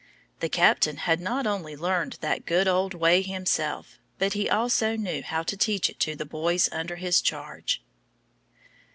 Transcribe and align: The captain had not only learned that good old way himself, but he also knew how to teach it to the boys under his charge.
The 0.39 0.49
captain 0.49 0.97
had 0.97 1.19
not 1.21 1.45
only 1.45 1.75
learned 1.75 2.17
that 2.21 2.47
good 2.47 2.67
old 2.67 2.95
way 2.95 3.21
himself, 3.21 3.99
but 4.17 4.33
he 4.33 4.49
also 4.49 4.95
knew 4.95 5.21
how 5.21 5.43
to 5.43 5.55
teach 5.55 5.91
it 5.91 5.99
to 5.99 6.15
the 6.15 6.25
boys 6.25 6.67
under 6.71 6.95
his 6.95 7.21
charge. 7.21 7.83